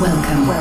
[0.00, 0.52] Welcome.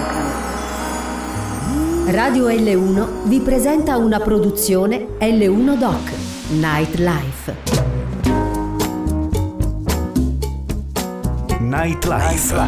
[2.11, 6.11] Radio L1 vi presenta una produzione L1 Doc
[6.51, 7.55] Nightlife.
[11.59, 12.61] Nightlife.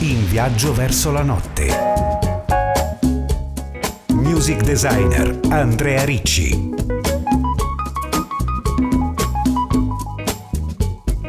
[0.00, 1.68] In viaggio verso la notte.
[4.08, 6.79] Music designer Andrea Ricci.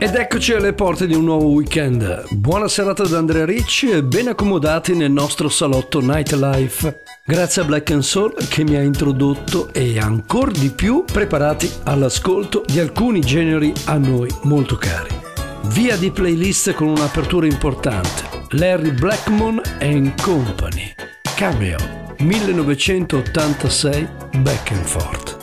[0.04, 2.26] Ed eccoci alle porte di un nuovo weekend.
[2.32, 7.04] Buona serata da Andrea Ricci e ben accomodati nel nostro salotto Nightlife.
[7.24, 12.80] Grazie a Black Soul che mi ha introdotto e ancora di più preparati all'ascolto di
[12.80, 15.14] alcuni generi a noi molto cari.
[15.66, 18.24] Via di playlist con un'apertura importante.
[18.54, 19.62] Larry Blackmon
[20.20, 20.96] Company.
[21.36, 21.78] Cameo
[22.18, 24.08] 1986
[24.40, 25.41] Back and Forth.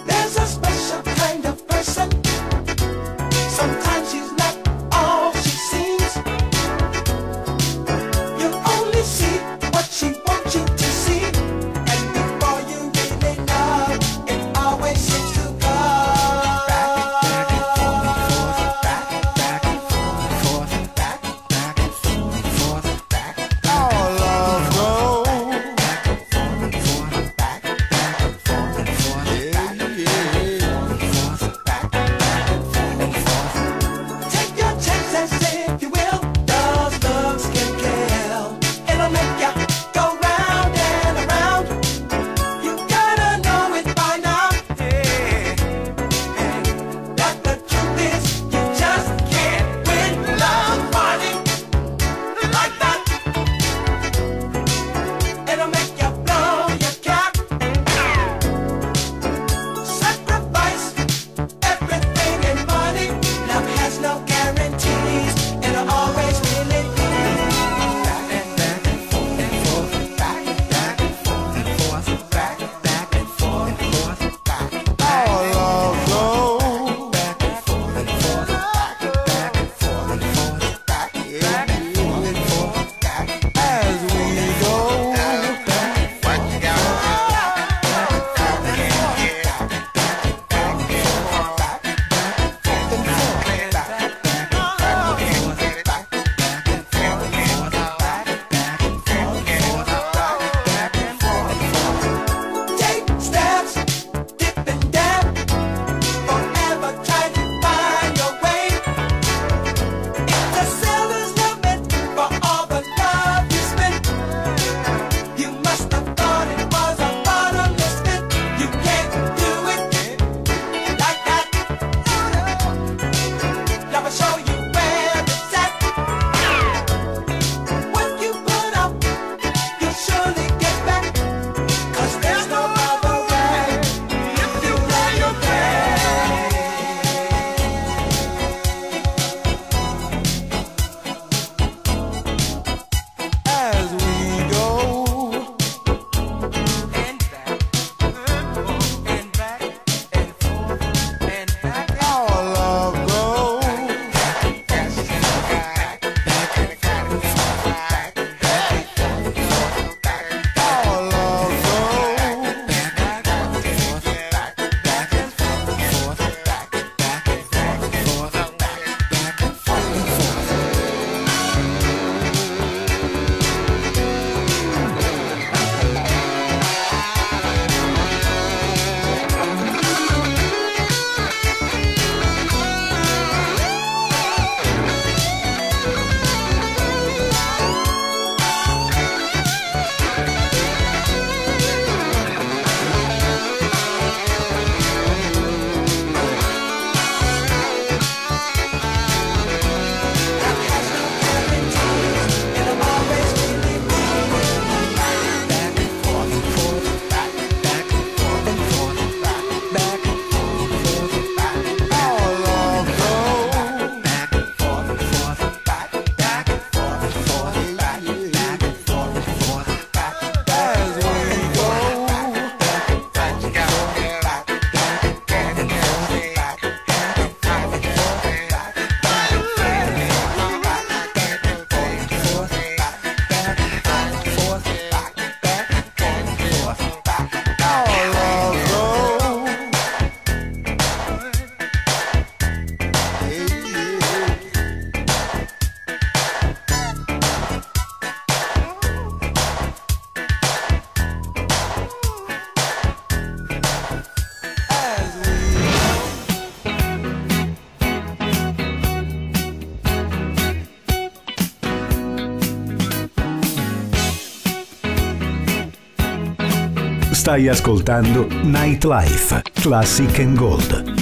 [267.28, 270.97] Stai ascoltando Nightlife, Classic and Gold.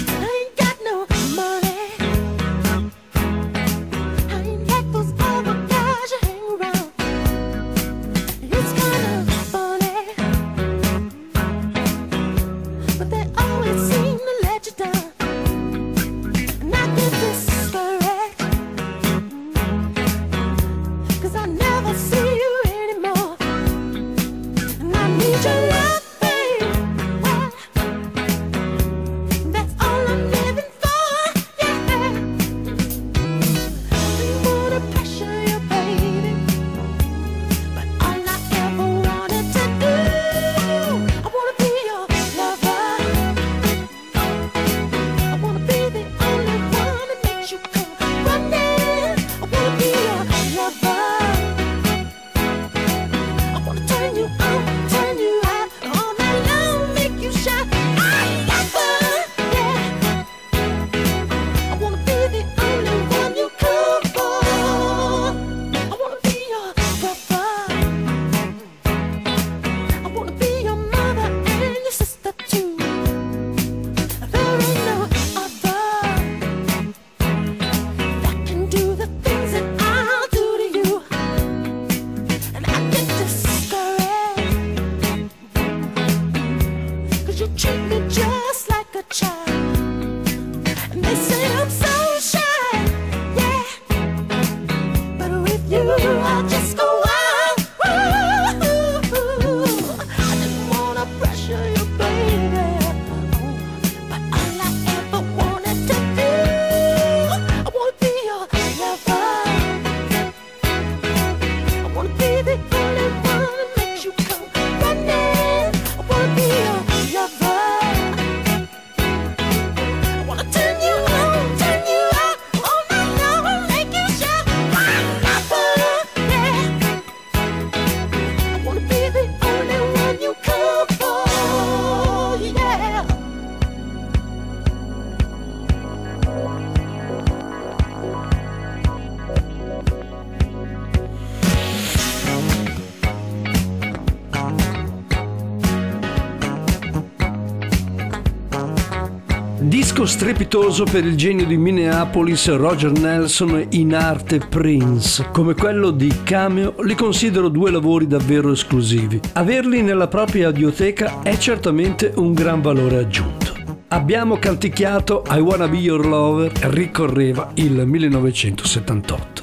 [150.16, 156.76] Strepitoso per il genio di Minneapolis Roger Nelson in arte Prince, come quello di Cameo,
[156.84, 159.20] li considero due lavori davvero esclusivi.
[159.34, 163.52] Averli nella propria audioteca è certamente un gran valore aggiunto.
[163.88, 169.35] Abbiamo canticchiato I Wanna Be Your Lover, ricorreva il 1978.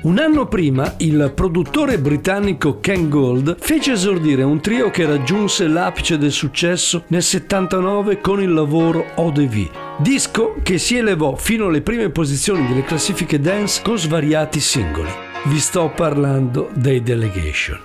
[0.00, 6.16] Un anno prima il produttore britannico Ken Gold fece esordire un trio che raggiunse l'apice
[6.18, 12.10] del successo nel 79 con il lavoro ODV, disco che si elevò fino alle prime
[12.10, 15.10] posizioni delle classifiche dance con svariati singoli.
[15.46, 17.80] Vi sto parlando dei Delegation.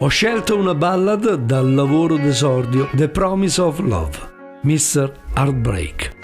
[0.00, 4.18] Ho scelto una ballad dal lavoro d'esordio The Promise of Love,
[4.64, 5.10] Mr.
[5.34, 6.16] Heartbreak.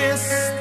[0.00, 0.59] miss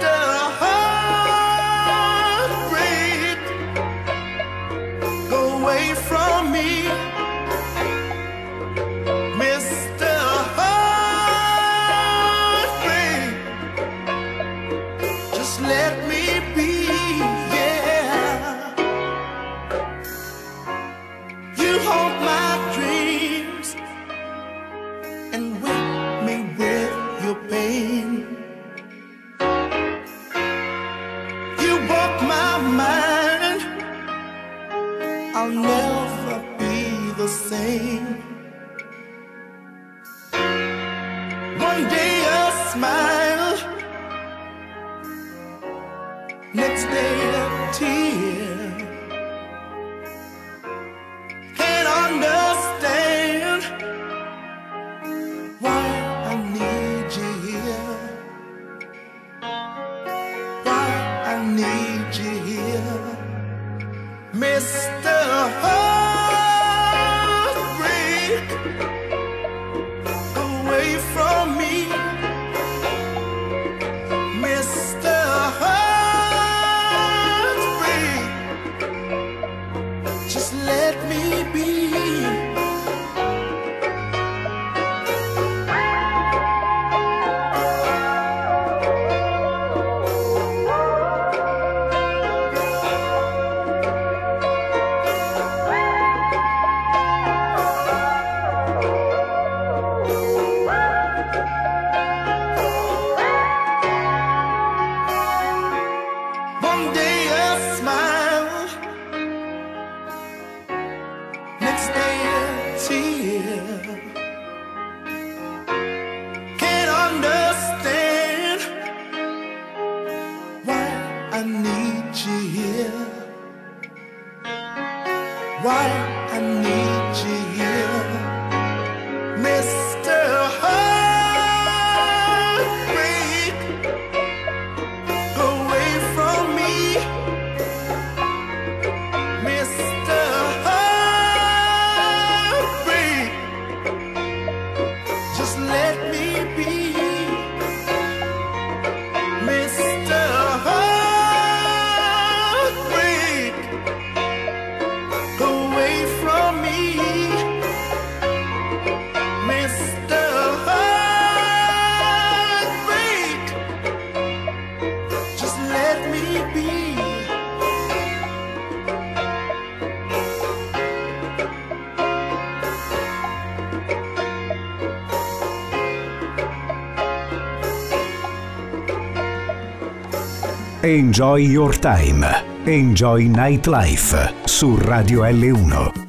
[180.90, 182.26] Enjoy Your Time.
[182.66, 186.09] Enjoy Nightlife su Radio L1.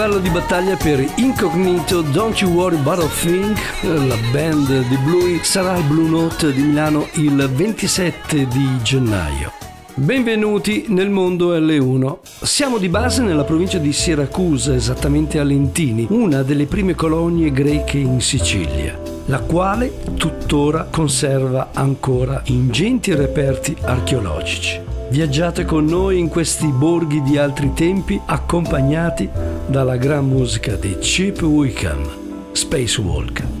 [0.00, 5.40] Cavallo di battaglia per Incognito Don't You Worry About a Thing, la band di Bluey
[5.42, 9.52] sarà al Blue Note di Milano il 27 di gennaio.
[9.92, 12.16] Benvenuti nel mondo L1.
[12.40, 17.98] Siamo di base nella provincia di Siracusa, esattamente a Lentini, una delle prime colonie greche
[17.98, 24.89] in Sicilia, la quale tuttora conserva ancora ingenti reperti archeologici.
[25.10, 29.28] Viaggiate con noi in questi borghi di altri tempi accompagnati
[29.66, 33.59] dalla gran musica di Chip Wickham, Spacewalk.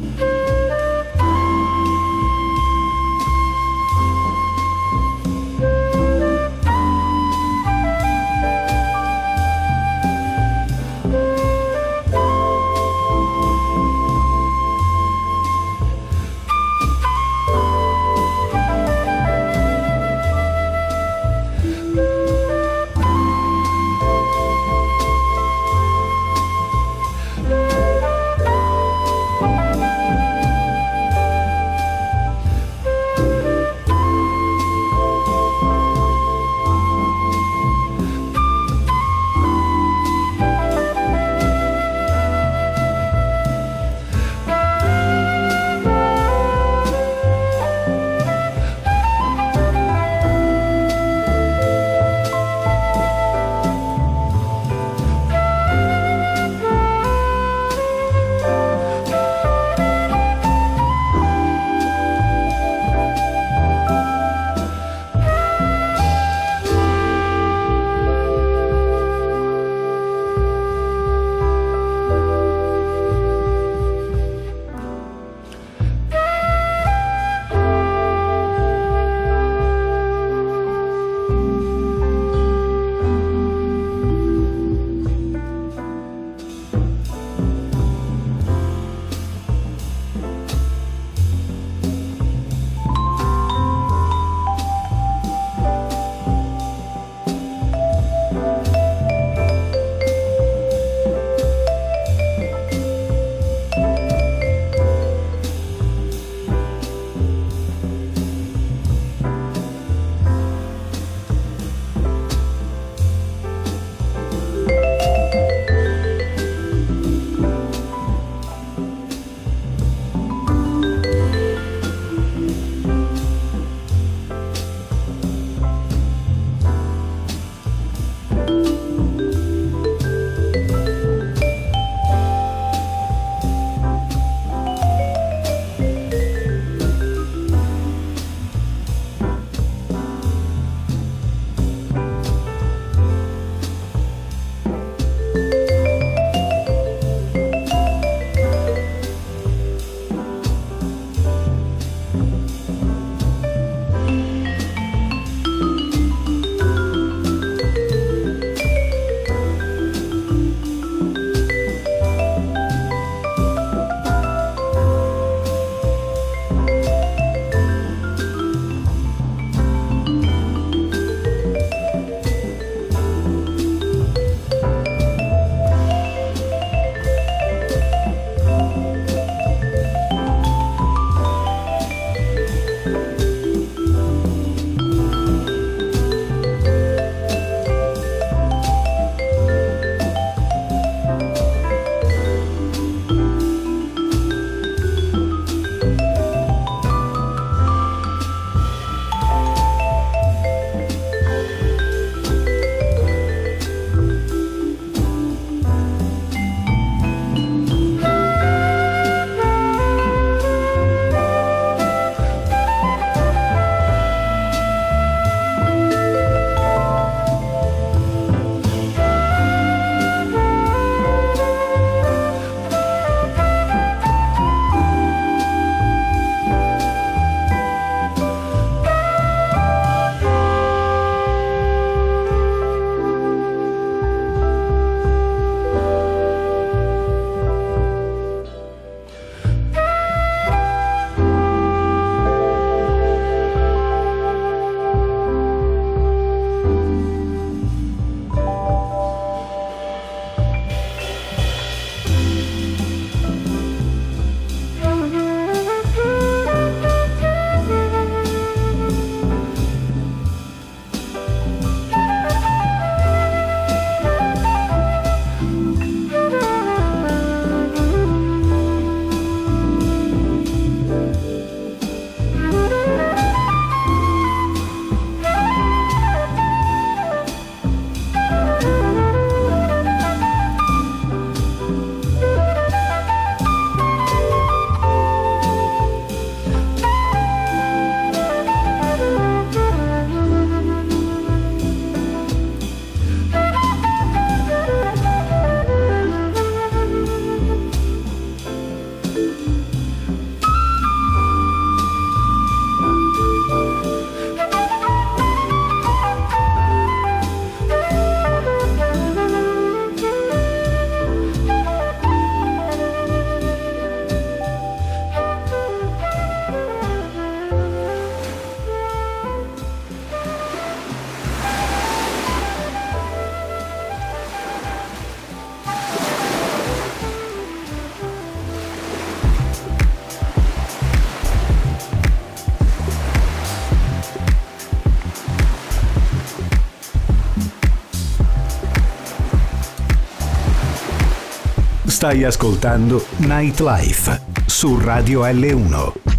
[342.10, 346.09] Stai ascoltando Nightlife su Radio L1.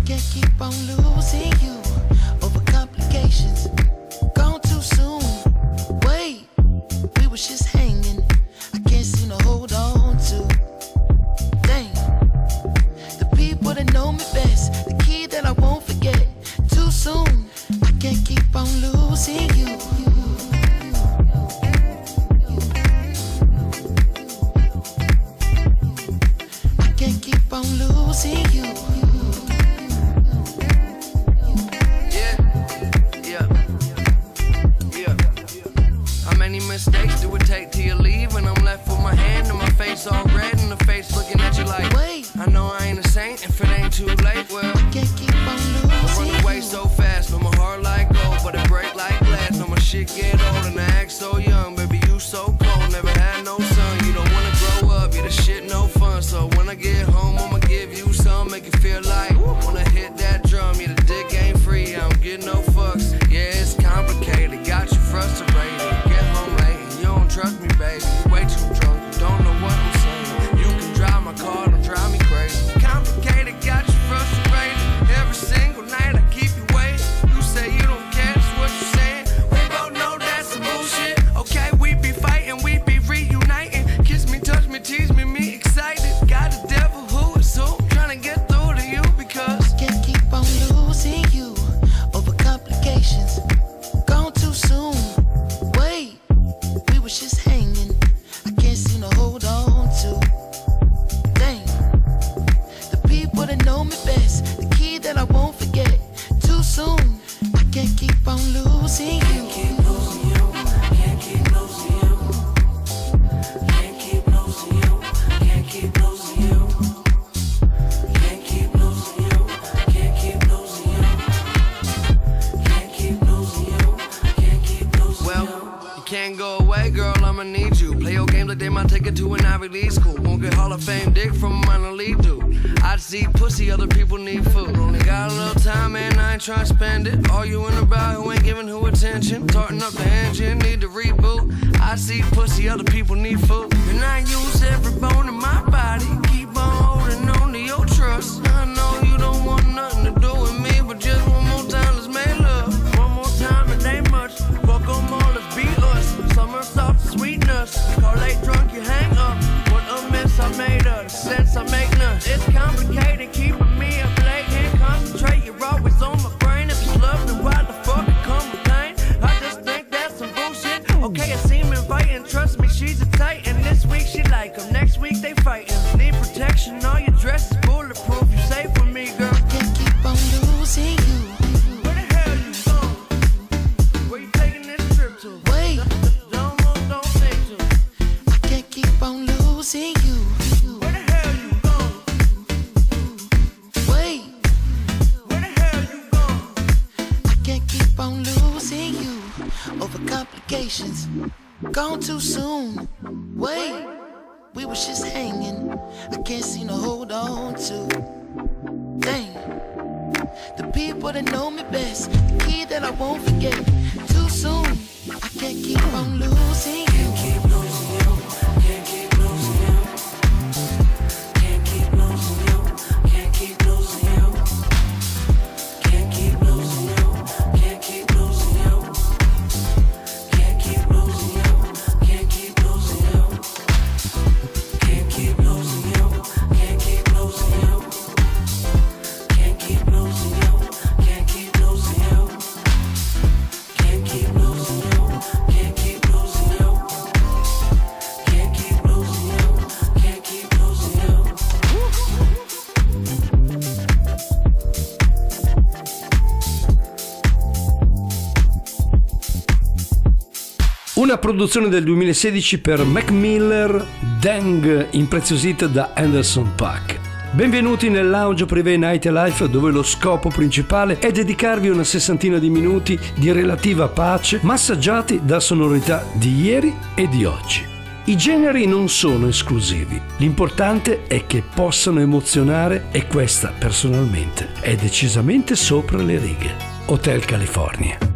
[261.12, 263.86] Una produzione del 2016 per Mac Miller,
[264.22, 267.00] Dang, impreziosita da Anderson Pack.
[267.34, 272.50] Benvenuti nel lounge Privé Night Life dove lo scopo principale è dedicarvi una sessantina di
[272.50, 277.66] minuti di relativa pace massaggiati da sonorità di ieri e di oggi.
[278.06, 285.58] I generi non sono esclusivi, l'importante è che possano emozionare e questa personalmente è decisamente
[285.58, 286.56] sopra le righe.
[286.86, 288.11] Hotel California.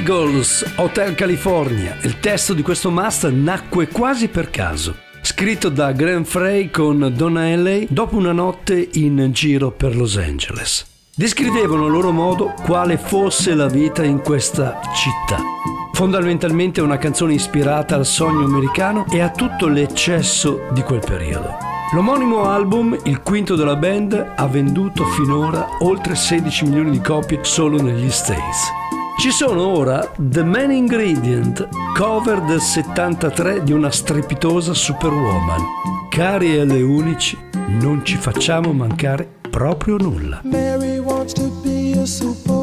[0.00, 1.98] Eagles, Hotel California.
[2.04, 4.96] Il testo di questo master nacque quasi per caso.
[5.20, 10.86] Scritto da Graham Frey con Donna Haley dopo una notte in giro per Los Angeles.
[11.14, 15.42] Descrivevano a loro modo quale fosse la vita in questa città.
[15.92, 21.58] Fondamentalmente è una canzone ispirata al sogno americano e a tutto l'eccesso di quel periodo.
[21.92, 27.82] L'omonimo album, il quinto della band, ha venduto finora oltre 16 milioni di copie solo
[27.82, 28.80] negli States.
[29.20, 35.60] Ci sono ora The Man Ingredient, cover del 73 di una strepitosa Superwoman.
[36.08, 37.36] Cari alle unici,
[37.68, 40.40] non ci facciamo mancare proprio nulla.
[40.42, 42.59] Mary wants to be a super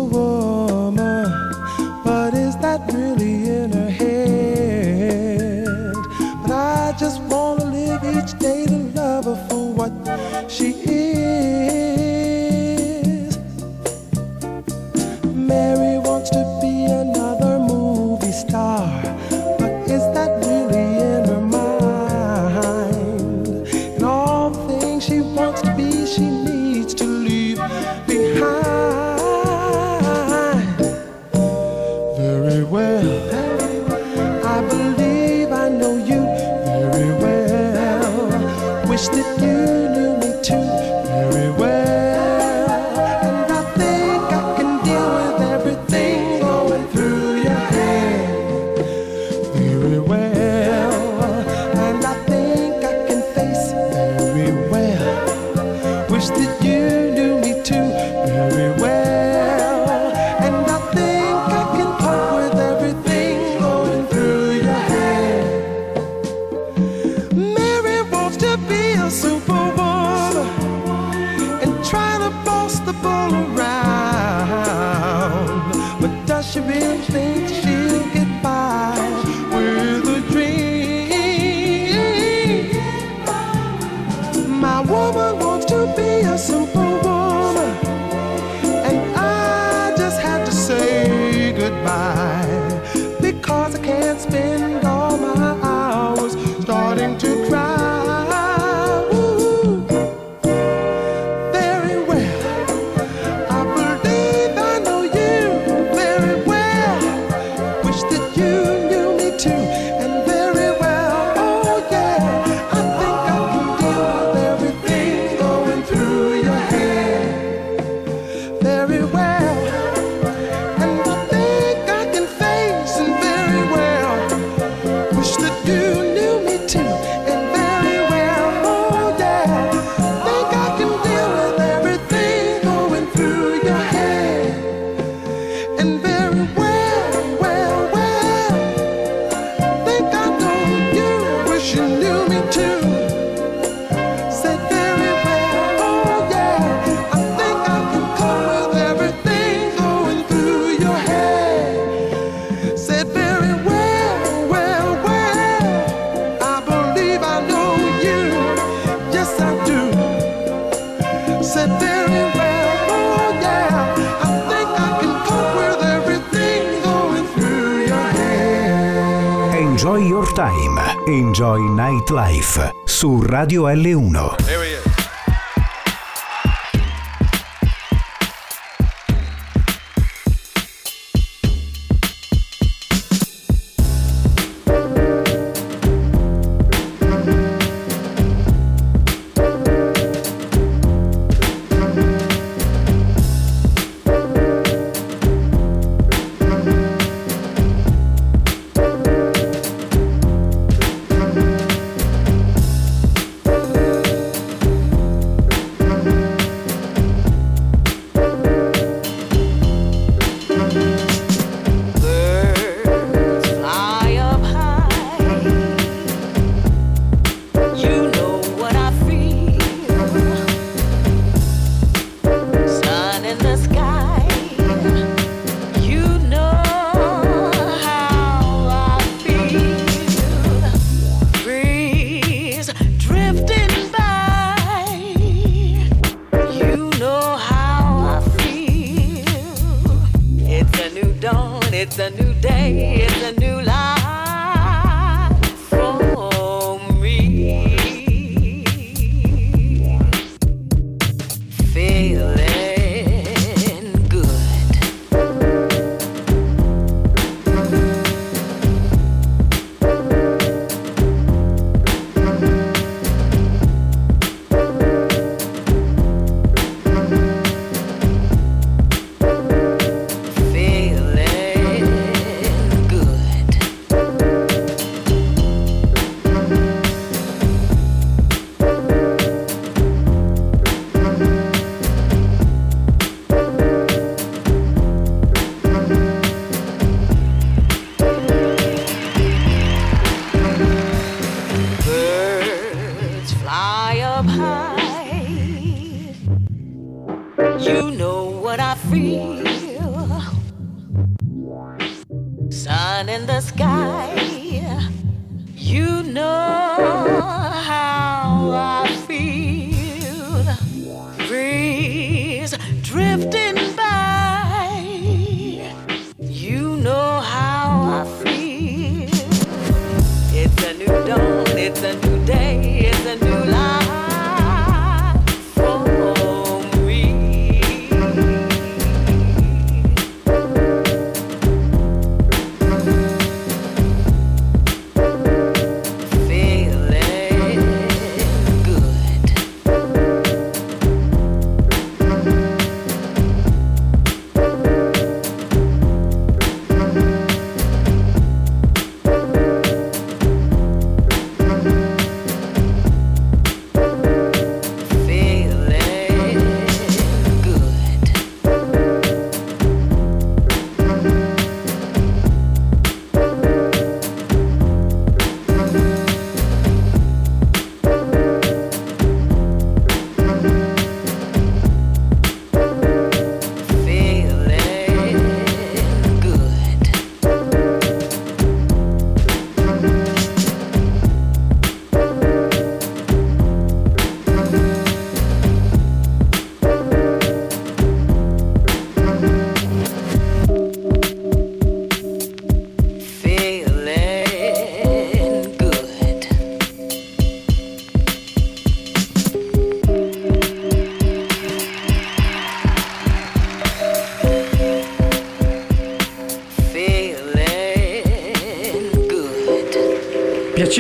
[172.38, 174.66] nightlife su Radio L1.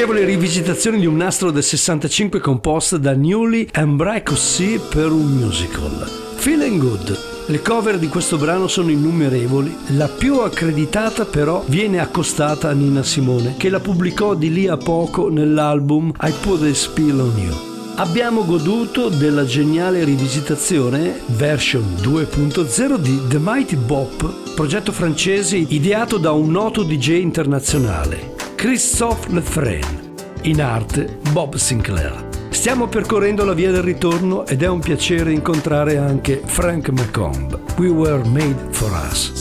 [0.07, 6.09] Piacevole rivisitazione di un nastro del 65 composta da Newly and Bracossi per un musical.
[6.35, 7.19] Feeling Good.
[7.47, 13.03] Le cover di questo brano sono innumerevoli, la più accreditata però viene accostata a Nina
[13.03, 17.55] Simone, che la pubblicò di lì a poco nell'album I Put a Spill on You.
[17.95, 26.31] Abbiamo goduto della geniale rivisitazione, version 2.0 di The Mighty Bop, progetto francese ideato da
[26.31, 32.27] un noto DJ internazionale, Christophe Lefren, in arte Bob Sinclair.
[32.49, 37.59] Stiamo percorrendo la via del ritorno ed è un piacere incontrare anche Frank McComb.
[37.77, 39.31] We were made for us.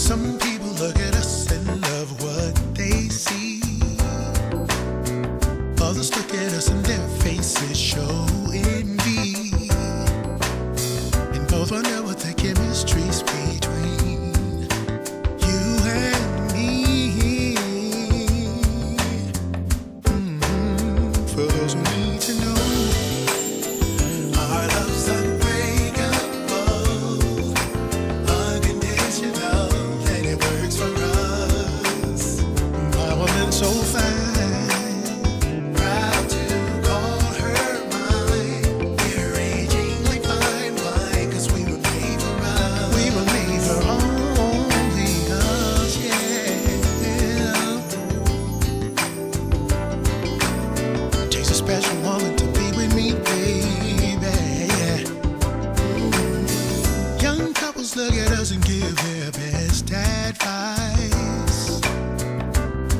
[57.95, 61.81] Look at us and give their best advice.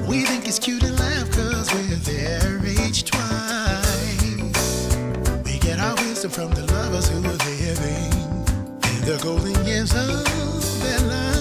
[0.07, 4.97] We think it's cute and laugh cause we're their age twice.
[5.45, 8.13] We get our wisdom from the lovers who are living
[8.95, 10.25] in the golden years of
[10.83, 11.36] their life.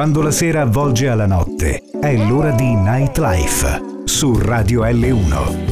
[0.00, 5.69] Quando la sera avvolge alla notte, è l'ora di Nightlife su Radio L1.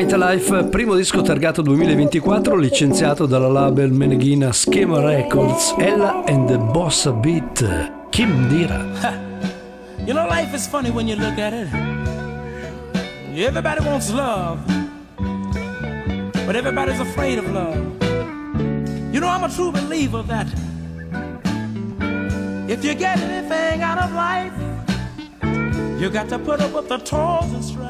[0.00, 7.12] Nightlife, primo disco targato 2024, licenziato dalla label meneghina Schema Records, Ella and the Bossa
[7.12, 8.08] Beat.
[8.08, 8.82] Kim Dira.
[10.06, 11.68] You know, life is funny when you look at it.
[13.36, 14.60] Everybody wants love,
[16.46, 17.76] but everybody's afraid of love.
[19.12, 20.46] You know, I'm a true believer that
[22.70, 24.54] if you get anything out of life,
[26.00, 27.89] you got to put up with the toils and strife.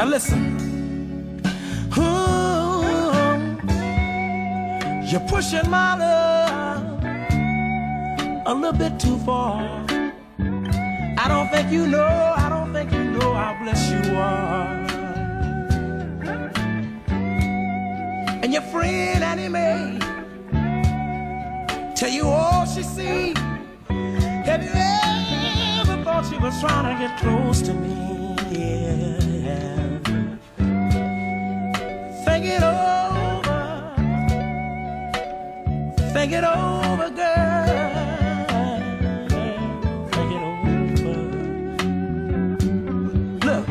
[0.00, 0.56] Now listen.
[1.98, 2.80] Ooh,
[5.04, 7.04] you're pushing my love
[8.46, 9.60] a little bit too far.
[11.18, 14.86] I don't think you know, I don't think you know how blessed you are.
[18.42, 19.98] And your friend Annie
[21.94, 23.34] tell you all she see.
[24.48, 28.34] Have you ever thought she was trying to get close to me?
[28.50, 29.39] Yeah.
[32.56, 33.60] It over.
[36.12, 37.66] Think it over, girl.
[40.12, 40.80] Think it over.
[43.46, 43.66] Look,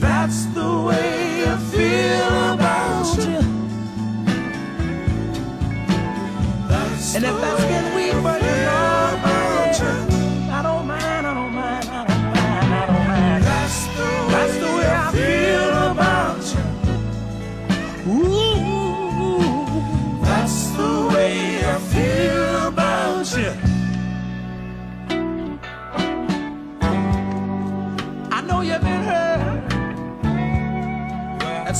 [0.00, 3.40] that's the way I feel about you.
[7.12, 7.64] And if that's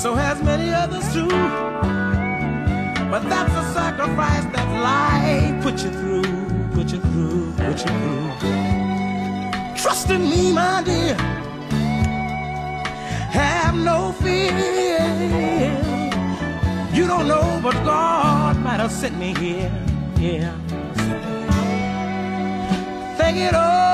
[0.01, 1.29] so has many others too.
[3.11, 8.31] But that's a sacrifice that life put you through, put you through, put you through.
[9.77, 11.17] Trust in me, my dear.
[13.41, 14.57] Have no fear.
[16.95, 19.71] You don't know, but God might have sent me here.
[20.19, 20.57] Yeah.
[23.19, 23.90] Think it over.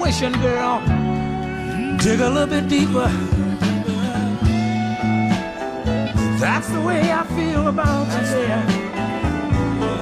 [0.00, 0.80] Situation, girl.
[1.98, 3.08] Dig a little bit deeper.
[6.40, 8.40] That's the way I feel about you.
[8.40, 8.64] Yeah.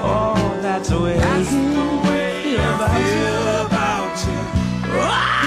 [0.02, 4.92] Oh, that's the way that's the way I feel about you.
[4.92, 5.37] That's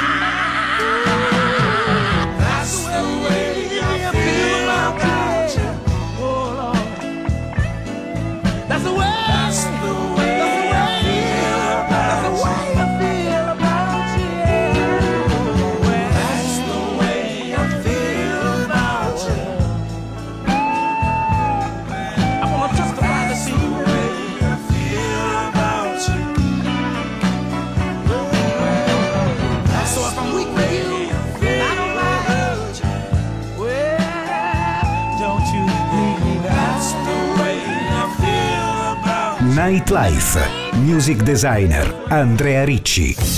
[39.71, 40.37] Nightlife.
[40.83, 43.30] Music designer Andrea Ricci.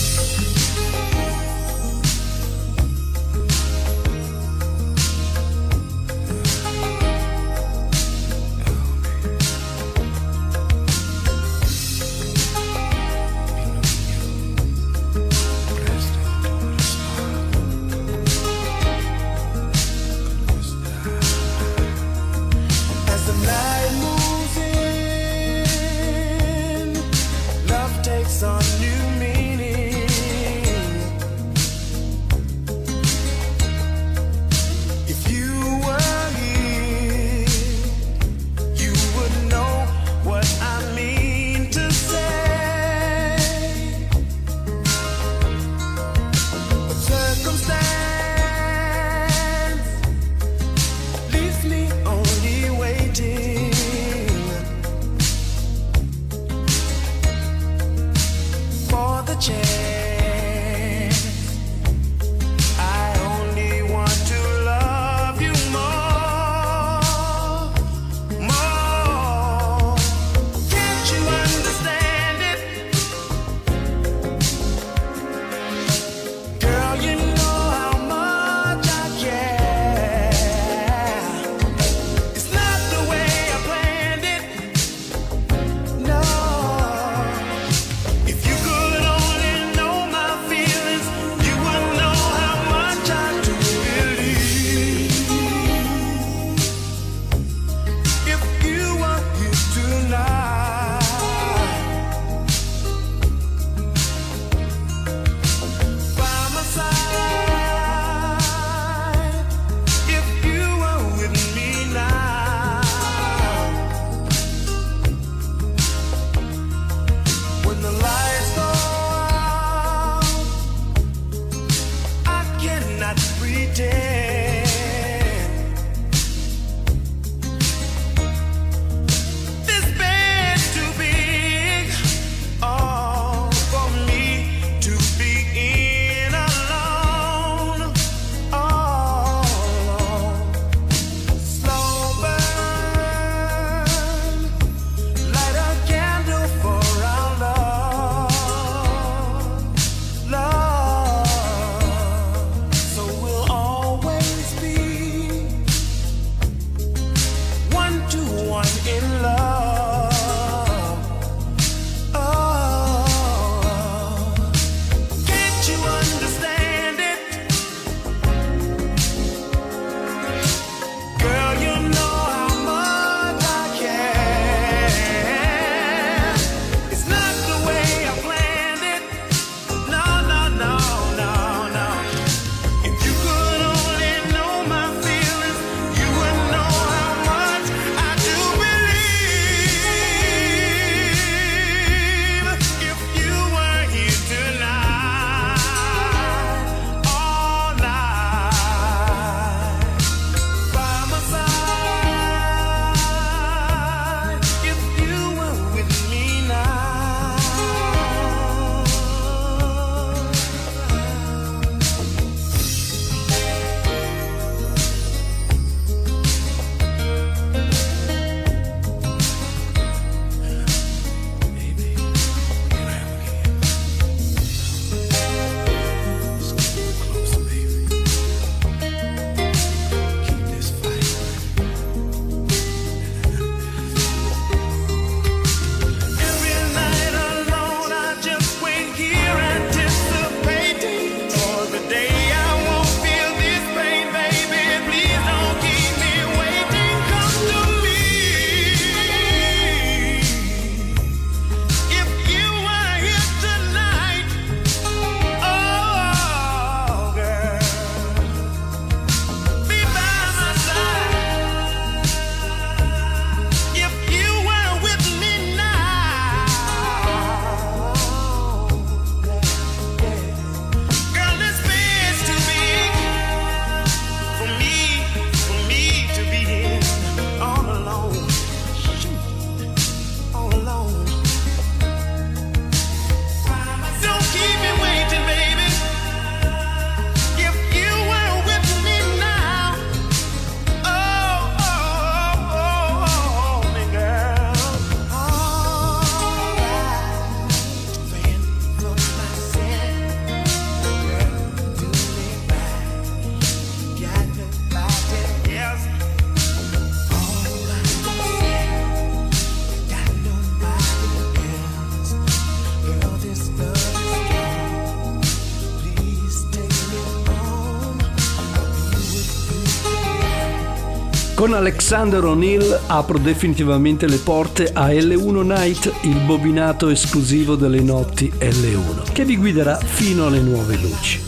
[321.44, 328.32] Con Alexander O'Neill apro definitivamente le porte a L1 Night, il bobinato esclusivo delle notti
[328.32, 331.22] L1, che vi guiderà fino alle nuove luci.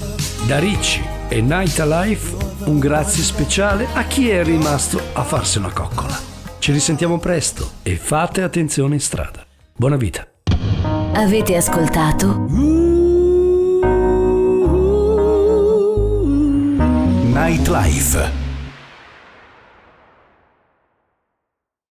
[0.48, 2.32] Da Ricci e Night Alive
[2.64, 6.18] un grazie speciale a chi è rimasto a farsi una coccola.
[6.60, 9.46] Ci risentiamo presto e fate attenzione in strada.
[9.76, 10.26] Buona vita.
[11.12, 12.46] Avete ascoltato
[17.34, 18.45] Nightlife